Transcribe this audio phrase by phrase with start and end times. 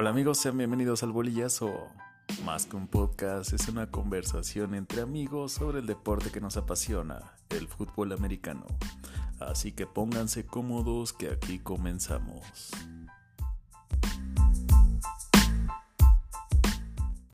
[0.00, 1.88] Hola amigos, sean bienvenidos al Bolillazo.
[2.44, 7.32] Más que un podcast, es una conversación entre amigos sobre el deporte que nos apasiona,
[7.48, 8.64] el fútbol americano.
[9.40, 12.44] Así que pónganse cómodos que aquí comenzamos.